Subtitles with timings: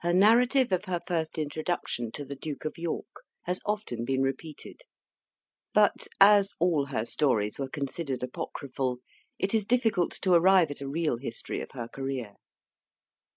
[0.00, 4.80] Her narrative of her first introduction to the Duke of York has often been repeated;
[5.72, 8.98] but, as all her stories were considered apocryphal,
[9.38, 12.34] it is difficult to arrive at a real history of her career.